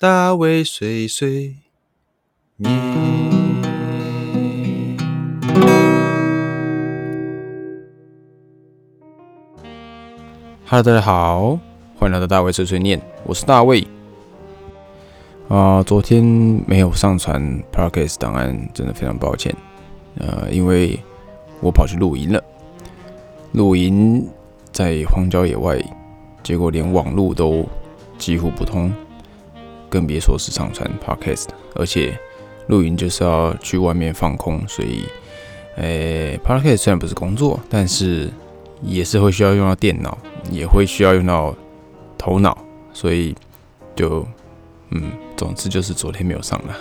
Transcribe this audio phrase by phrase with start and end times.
[0.00, 1.56] 大卫碎碎
[2.58, 2.72] 念。
[10.68, 11.58] Hello，大家好，
[11.98, 13.84] 欢迎来到大卫碎碎念，我是大卫。
[15.48, 16.22] 啊，昨天
[16.64, 19.52] 没有上传 Podcast 档案，真的非常抱歉。
[20.18, 20.96] 呃，因为
[21.60, 22.40] 我跑去露营了，
[23.50, 24.24] 露营
[24.70, 25.76] 在荒郊野外，
[26.44, 27.66] 结果连网络都
[28.16, 28.92] 几乎不通，
[29.88, 31.48] 更别说是上传 Podcast。
[31.74, 32.18] 而且
[32.68, 35.04] 露营就是要去外面放空，所以，
[35.76, 38.30] 呃，Podcast 虽然不是工作，但是
[38.82, 40.16] 也是会需要用到电脑，
[40.50, 41.54] 也会需要用到
[42.16, 42.56] 头脑，
[42.92, 43.34] 所以
[43.96, 44.26] 就，
[44.90, 46.76] 嗯，总之就是昨天没有上了。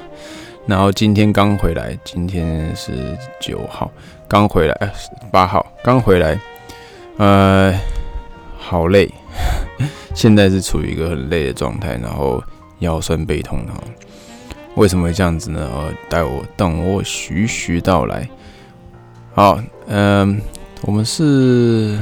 [0.66, 3.90] 然后今天刚回来，今天是九号，
[4.28, 4.94] 刚回来，
[5.32, 6.38] 八号刚回来，
[7.16, 7.74] 呃，
[8.58, 9.10] 好累，
[10.14, 12.44] 现在是处于一个很累的状态，然后
[12.80, 13.82] 腰酸背痛哈。
[14.76, 15.70] 为什么会这样子呢？
[15.74, 18.30] 呃，待我等我徐徐道来。
[19.34, 20.40] 好，嗯，
[20.82, 21.98] 我们是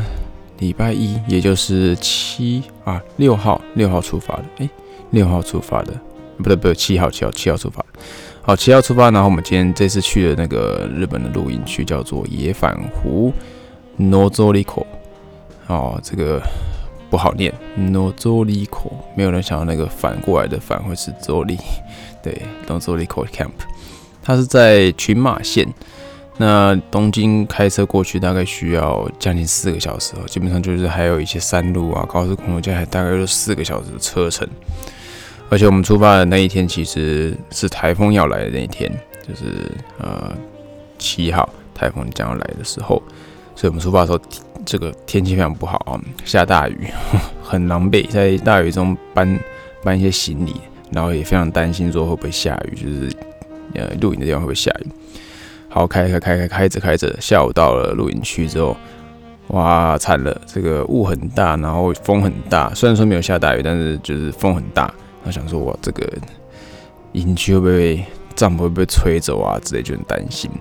[0.60, 4.70] 礼拜一，也就是七啊六号六号出发的，诶，
[5.12, 5.94] 六号出发的，
[6.38, 7.86] 不对不对，七号七号七号出发。
[8.42, 13.34] 好，七号出发，然后我们今天这次去的那个日本的露营区叫做野反湖
[13.98, 14.86] （Nozoriko）。
[15.68, 16.42] 哦，这个
[17.16, 21.58] 不好念，Nozoriko，没有人想到那个反过来的反会是 Zori，
[22.22, 23.52] 对，Nozoriko Camp。
[24.22, 25.66] 它是在群马县，
[26.36, 34.46] 那东京开车过去大概需要将近四个小时哦，基本上就是还有一些山路啊、高速公路，加起来大概有四个小时的车程。
[35.50, 38.92] 而且我们出发的那一天其实是台风要来的那一天，
[39.26, 40.36] 就是呃
[41.00, 43.02] 七号台风将要来的时候，
[43.56, 44.20] 所以我们出发的时候，
[44.66, 46.88] 这个天气非常不好啊，下大雨，
[47.42, 49.40] 很狼狈，在大雨中搬
[49.84, 50.56] 搬一些行李，
[50.92, 53.16] 然后也非常担心说会不会下雨，就是
[53.74, 54.88] 呃露营的地方会不会下雨。
[55.70, 58.76] 好，开开开开开着开着，下午到了露营区之后，
[59.48, 64.94] 哇惨了，这个雾很大，然后风很大，虽然说没有下大雨，但是就是风很大。
[65.24, 66.08] 他想说：“我这个
[67.14, 68.06] 营区会不会
[68.36, 69.60] 帐篷会被吹走啊？
[69.64, 70.52] 之类就很担心。”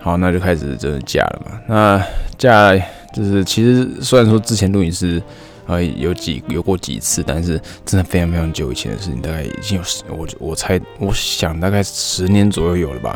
[0.00, 1.60] 好，那就开始真的架了嘛。
[1.66, 2.06] 那
[2.38, 2.74] 架
[3.12, 5.22] 就是其实虽然说之前录影是
[5.66, 13.14] 呃有几有过几次，但是真的非常非常久以前的事情，大概已经有十我我猜我想大概十年左右有了吧，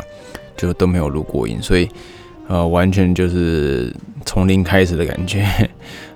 [0.55, 1.89] 就都没有录过音，所以
[2.47, 3.91] 呃完全就是
[4.25, 5.43] 从零开始的感觉。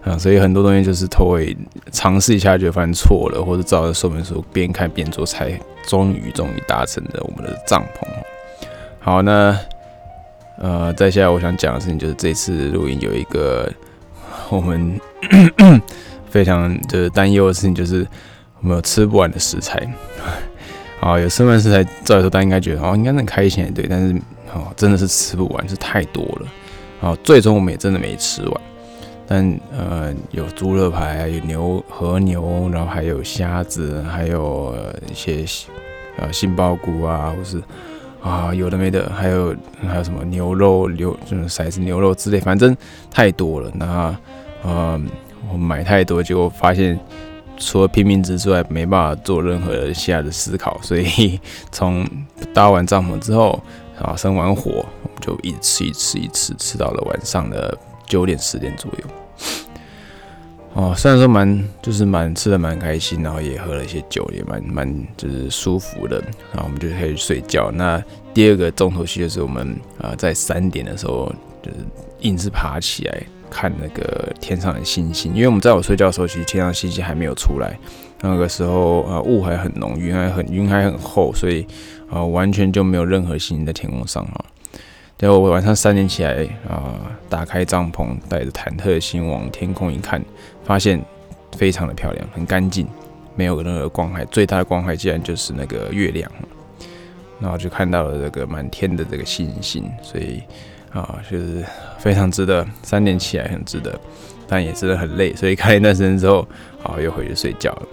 [0.03, 1.57] 啊， 所以很多东西就是头尾
[1.91, 5.51] 尝试一下就发现错了，或者照着说明书边看边做，才
[5.85, 8.07] 终于终于达成了我们的帐篷。
[8.99, 9.57] 好，那
[10.61, 13.71] 呃，再下来我想讲的事情就是这次录音有一个
[14.51, 14.99] 我们
[16.29, 18.05] 非常就是担忧的事情，就是
[18.61, 19.79] 我们有吃不完的食材。
[20.99, 24.13] 啊， 有吃不完食材，照理说大家应该觉得哦，应该很开心对，但是
[24.53, 26.47] 哦，真的是吃不完，是太多了。
[27.01, 28.61] 啊，最终我们也真的没吃完。
[29.25, 34.75] 但呃，有猪肋排，有牛和牛，然后还有虾子，还有
[35.09, 35.45] 一些
[36.17, 37.61] 呃杏鲍菇啊，或是
[38.21, 39.55] 啊有的没的，还有
[39.87, 42.75] 还有什么牛肉、牛就是骰子牛肉之类，反正
[43.09, 43.71] 太多了。
[43.75, 44.15] 那
[44.63, 45.01] 呃，
[45.51, 46.99] 我买太多，结果发现
[47.57, 51.39] 除了拼命吃之外，没办法做任何下的思考，所以
[51.71, 52.05] 从
[52.53, 53.61] 搭完帐篷之后，
[53.99, 59.05] 然后生完火，我们就一直吃，一吃，一吃，吃到了晚上的九点十点左右。
[60.73, 66.21] 哦，虽然说蛮就是蛮吃的蛮开心，然后也喝了一些酒，也蛮蛮就是舒服的，
[66.53, 67.71] 然后我们就可以睡觉。
[67.71, 68.01] 那
[68.33, 71.77] 第二个重头戏就是我们啊在三点的时候就是
[72.21, 77.77] 硬是爬起来看那个天上的星星，因为我们在我睡觉的时候，其实天上星星还没有出来，
[78.21, 81.65] 那个时候啊雾还很浓，云还很云还很厚，所以
[82.09, 84.45] 啊完全就没有任何星星在天空上啊。
[85.19, 86.95] 结果我晚上三点起来啊，
[87.27, 90.23] 打开帐篷，带着忐忑的心往天空一看，
[90.63, 91.03] 发现
[91.57, 92.87] 非常的漂亮，很干净，
[93.35, 94.23] 没有任何光害。
[94.23, 96.31] 最大的光害竟然就是那个月亮，
[97.37, 100.41] 然后就看到了这个满天的这个星星，所以
[100.93, 101.65] 啊，就是
[101.97, 102.65] 非常值得。
[102.81, 103.99] 三点起来很值得，
[104.47, 106.47] 但也真的很累，所以开一段时间之后，
[106.81, 107.87] 啊，又回去睡觉了。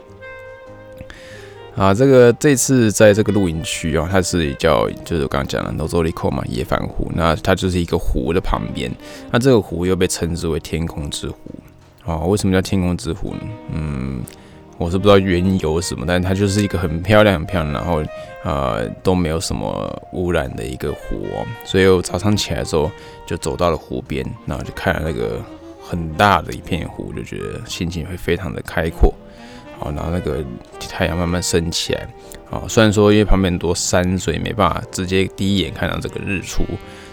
[1.76, 7.12] 啊，这个这次在这个露营区哦，它是叫就是我刚刚讲的 Nozoriko 嘛，野反湖。
[7.14, 8.90] 那它就是一个湖的旁边，
[9.30, 11.36] 那这个湖又被称之为天空之湖。
[12.06, 13.40] 啊，为什么叫天空之湖呢？
[13.74, 14.22] 嗯，
[14.78, 18.02] 我是不知道缘由什么，但它就是一个很漂亮、很漂亮，然后
[18.42, 21.44] 呃都没有什么污染的一个湖哦。
[21.66, 22.90] 所以我早上起来之后
[23.26, 25.42] 就走到了湖边，然后就看了那个
[25.82, 29.12] 很大的一片湖，就觉得心情会非常的开阔。
[29.78, 30.42] 好，然后那个
[30.88, 32.08] 太阳慢慢升起来，
[32.50, 36.64] 啊，虽然说因为旁边很多山，所以没办法直接第一眼看到这个日出，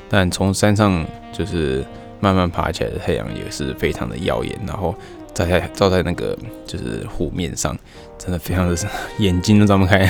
[0.09, 1.85] 但从山上就是
[2.19, 4.95] 慢慢爬起来的太阳也是非常的耀眼，然后
[5.33, 7.77] 照在照在那个就是湖面上，
[8.17, 8.77] 真的非常的
[9.19, 10.05] 眼睛都张不开，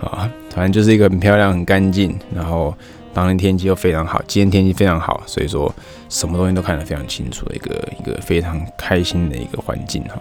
[0.00, 2.74] 啊，反正就是一个很漂亮、很干净，然后
[3.12, 5.70] 当天天气又非常好，今天天气非常好，所以说
[6.08, 10.14] 什么东西都看得非常清楚的一个一个非常开心的一个环境哈。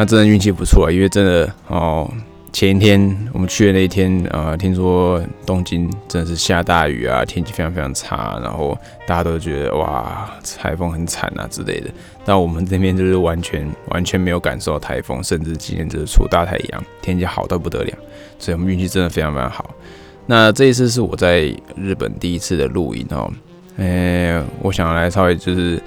[0.00, 2.08] 那真的运气不错啊，因为真的哦，
[2.52, 8.78] 前一天我们去的那一天，呃，听说东京真的是下大雨啊，天气非常非常差，然后
[9.08, 11.90] 大家都觉得哇，台风很惨啊之类的。
[12.24, 17.92] 但我们这边就是完全完全没有感受到台风，甚至今天就是出大太阳，天气好到不得了，
[18.38, 19.68] 所以我们运气真的非常非常好。
[20.26, 23.28] 那这一次是我在日本第一次的露营哦，
[23.78, 25.82] 呃，我想来稍微就是。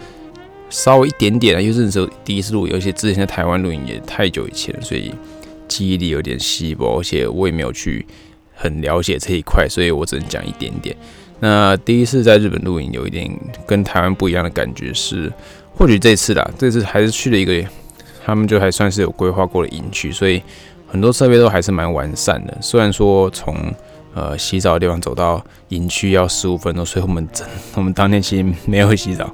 [0.71, 5.13] 稍微一点点啊，因为那时候第一次录，而且之前在台湾录影也太久以前，所以
[5.67, 8.03] 记忆力有点稀薄，而且我也没有去
[8.55, 10.95] 很了解这一块，所以我只能讲一点点。
[11.41, 13.29] 那第一次在日本录影，有一点
[13.67, 15.31] 跟台湾不一样的感觉是，
[15.75, 17.67] 或许这次啦，这次还是去了一个，
[18.23, 20.41] 他们就还算是有规划过的营区，所以
[20.87, 22.57] 很多设备都还是蛮完善的。
[22.61, 23.55] 虽然说从
[24.13, 29.33] 呃洗澡的地方走到营区要十五分钟，所以我们真我们当天其实没有洗澡。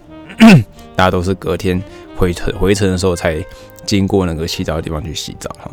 [0.95, 1.81] 大家都是隔天
[2.15, 3.43] 回程回程的时候才
[3.85, 5.71] 经过那个洗澡的地方去洗澡哈。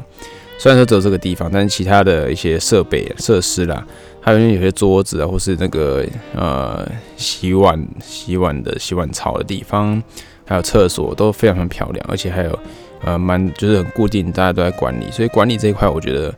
[0.59, 3.85] 虽然说只有这个地方，但是其他的一些设备设施啦，
[4.21, 10.01] 还有有些桌子啊，或是那个呃洗碗洗碗的洗碗槽的地方，
[10.47, 12.59] 还有厕所都非常非常漂亮，而且还有
[13.05, 16.33] 呃蛮就是很固定，大家都在管理，所以管理这一块我觉得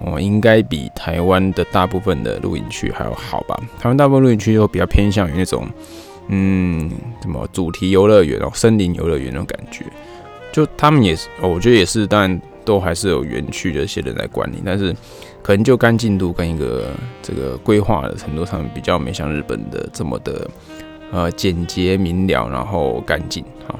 [0.00, 3.56] 哦应该比台湾的大部分的露营区还要好吧。
[3.80, 5.66] 台湾大部分露营区都比较偏向于那种。
[6.28, 6.90] 嗯，
[7.20, 9.84] 什么主题游乐园哦，森林游乐园那种感觉，
[10.52, 14.94] 就他们也是，我觉得也是，当然都还是有园区的一些人在管理，但是
[15.42, 16.90] 可能就干净度跟一个
[17.20, 20.48] 这个规划的程度上比较没像日本的这么的
[21.10, 23.44] 呃简洁明了，然后干净。
[23.66, 23.78] 好，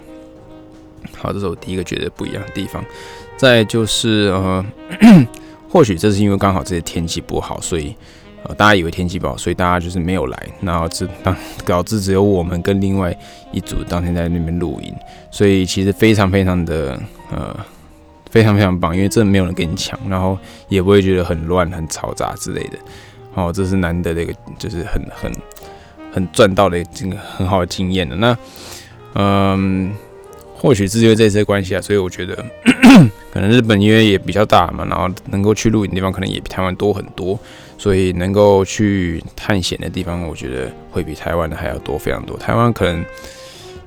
[1.16, 2.84] 好，这是我第一个觉得不一样的地方。
[3.36, 4.66] 再就是呃，
[5.70, 7.94] 或许这是因为刚好这些天气不好，所以。
[8.44, 13.16] 呃，大家以为天气不好，所以大家就是没有来，然后只当导致只有我们跟另外
[13.52, 14.92] 一组当天在那边露营，
[15.30, 17.00] 所以其实非常非常的
[17.30, 17.56] 呃
[18.30, 20.36] 非常非常棒，因为真的没有人跟你抢，然后
[20.68, 22.78] 也不会觉得很乱、很嘈杂之类的。
[23.34, 25.32] 哦，这是难得的一个，就是很很
[26.12, 28.16] 很赚到的这个很好的经验的。
[28.16, 28.36] 那
[29.14, 29.94] 嗯，
[30.54, 32.34] 或许是因为这些关系啊，所以我觉得
[33.32, 37.38] 可能日本因为也比较大嘛，然后能够去露营的地方可能也比台湾多很多。
[37.82, 42.37] 所以能够去探险的地方，我觉得会比台湾的还要多非常多。
[42.37, 43.05] 台湾可能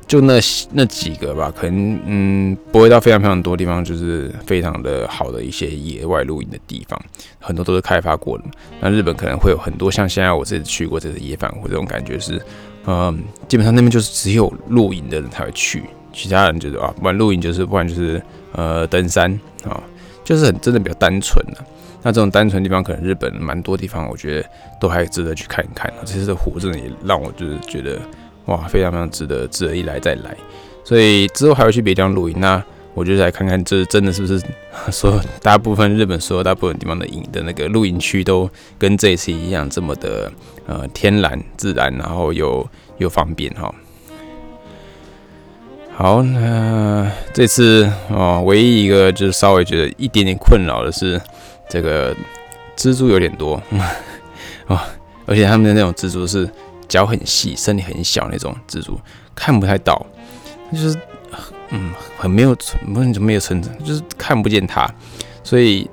[0.05, 0.33] 就那
[0.73, 7.01] 那几个吧，可能嗯不会到非常非常多地方，就是非常的好的一些野外露营的地方，
[7.39, 8.43] 很多都是开发过的。
[8.81, 12.41] 那日本可能会有很多像现在我这次去过这个野反湖这种感觉是，
[12.87, 18.21] 嗯，基本上那边就是只有露营的人才会去，其他人就是啊，不然露营就是不然就是
[18.51, 19.31] 呃登山
[19.63, 19.81] 啊，
[20.25, 21.63] 就是很真的比较单纯的。
[22.05, 24.47] 那这种单纯地方，可能日本蛮多地方，我觉得
[24.79, 25.91] 都还值得去看一看。
[26.01, 27.99] 这次的湖真的也让我就是觉得，
[28.45, 30.37] 哇，非常非常值得，值得一来再来。
[30.83, 32.63] 所以之后还会去别地方露营，那
[32.93, 34.39] 我就来看看，这真的是不是
[34.91, 38.47] 说大部分日本所有大部分地方的营的那个露营区都
[38.77, 40.31] 跟这一次一样，这么的
[40.67, 43.73] 呃天然自然，然后又又方便哈。
[45.95, 51.19] 好，那这次哦，唯一一个就是稍微觉得一点点困扰的是。
[51.69, 52.15] 这个
[52.75, 53.61] 蜘蛛有点多
[54.67, 54.79] 哦，
[55.25, 56.49] 而且他们的那种蜘蛛是
[56.87, 58.99] 脚很细、身体很小那种蜘蛛，
[59.33, 60.05] 看不太到，
[60.71, 60.97] 就是
[61.69, 62.55] 嗯，很没有
[62.85, 64.87] 没有没有存在，就是看不见它，
[65.43, 65.89] 所以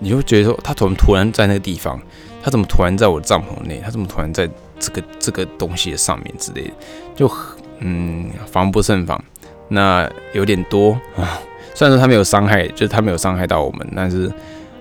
[0.00, 2.00] 你就觉得说，它怎么突然在那个地方？
[2.42, 3.80] 它怎么突然在我帐篷内？
[3.84, 4.48] 它怎么突然在
[4.80, 6.70] 这个这个东西的上面之类的？
[7.14, 7.30] 就
[7.78, 9.22] 嗯，防不胜防。
[9.68, 11.40] 那有点多啊，
[11.74, 14.30] 虽然说它没有伤害，就是它没有伤害到我们，但是。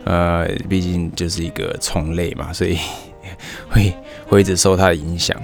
[0.04, 2.78] 呃，毕竟就是一个虫类嘛，所以
[3.70, 3.94] 会
[4.28, 5.36] 会一直受它的影响。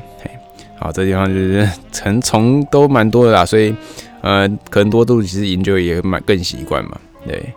[0.79, 3.73] 好，这地方就是成虫都蛮多的啦，所以
[4.21, 6.99] 呃，可能多度其实研究也蛮更习惯嘛。
[7.25, 7.51] 对，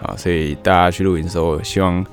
[0.00, 2.04] 好，所以大家去露营的时候，希望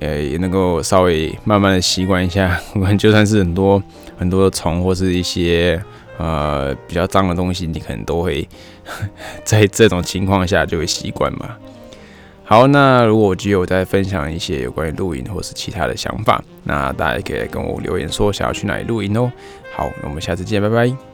[0.00, 2.60] 呃也能够稍微慢慢的习惯一下。
[2.74, 3.82] 我们就算是很多
[4.16, 5.82] 很多的虫或是一些
[6.16, 8.46] 呃比较脏的东西，你可能都会
[9.42, 11.56] 在这种情况下就会习惯嘛。
[12.48, 19.30] 好，那如果我有再分享一些有关于露营或是其他的想法，那大家可以跟我留言说想要去哪里露营哦。
[19.76, 21.07] 好，那我们下次见，拜拜。